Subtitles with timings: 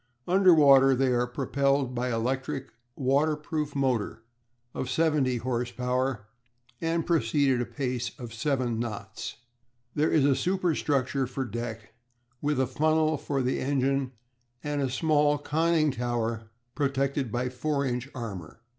[0.27, 4.23] Under water they are propelled by an electric waterproof motor
[4.73, 6.25] of seventy horse power,
[6.81, 9.33] and proceed at a pace of seven knots
[9.95, 10.09] per hour.
[10.09, 11.93] There is a superstructure for deck,
[12.41, 14.13] with a funnel for the engine
[14.63, 18.59] and a small conning tower protected by 4 inch armour.